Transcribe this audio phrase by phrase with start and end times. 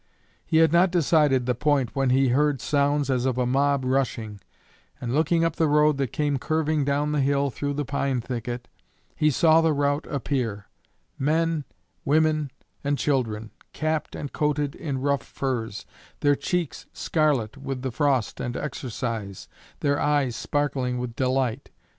[0.43, 4.39] He had not decided the point when he heard sounds as of a mob rushing,
[4.99, 8.67] and, looking up the road that came curving down the hill through the pine thicket,
[9.15, 10.65] he saw the rout appear
[11.19, 11.65] men,
[12.03, 12.49] women
[12.83, 15.85] and children, capped and coated in rough furs,
[16.21, 19.47] their cheeks scarlet with the frost and exercise,
[19.81, 21.69] their eyes sparkling with delight.